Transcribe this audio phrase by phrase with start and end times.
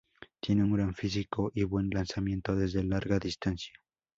[0.39, 3.73] Tiene un gran físico y buen lanzamiento desde larga distancia.